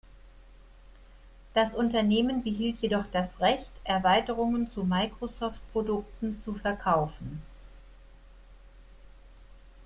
Das 1.53 1.75
Unternehmen 1.75 2.41
behielt 2.41 2.79
jedoch 2.79 3.05
das 3.11 3.39
Recht, 3.39 3.69
Erweiterungen 3.83 4.67
zu 4.67 4.83
Microsoft-Produkten 4.83 6.39
zu 6.41 6.55
verkaufen. 6.55 7.43